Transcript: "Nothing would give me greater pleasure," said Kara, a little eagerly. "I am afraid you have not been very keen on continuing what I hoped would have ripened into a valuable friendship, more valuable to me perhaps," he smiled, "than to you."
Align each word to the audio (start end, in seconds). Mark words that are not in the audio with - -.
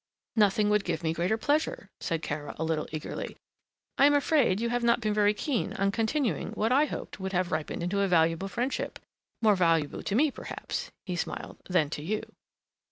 "Nothing 0.35 0.71
would 0.71 0.83
give 0.83 1.03
me 1.03 1.13
greater 1.13 1.37
pleasure," 1.37 1.91
said 1.99 2.23
Kara, 2.23 2.55
a 2.57 2.63
little 2.63 2.87
eagerly. 2.91 3.37
"I 3.99 4.07
am 4.07 4.15
afraid 4.15 4.59
you 4.59 4.69
have 4.69 4.83
not 4.83 4.99
been 4.99 5.13
very 5.13 5.35
keen 5.35 5.73
on 5.73 5.91
continuing 5.91 6.53
what 6.53 6.71
I 6.71 6.85
hoped 6.85 7.19
would 7.19 7.33
have 7.33 7.51
ripened 7.51 7.83
into 7.83 7.99
a 8.01 8.07
valuable 8.07 8.47
friendship, 8.47 8.97
more 9.43 9.55
valuable 9.55 10.01
to 10.01 10.15
me 10.15 10.31
perhaps," 10.31 10.89
he 11.05 11.15
smiled, 11.15 11.57
"than 11.69 11.91
to 11.91 12.01
you." 12.01 12.23